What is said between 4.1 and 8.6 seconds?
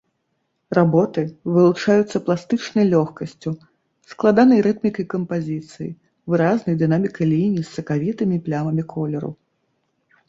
складанай рытмікай кампазіцыі, выразнай дынамікай ліній з сакавітымі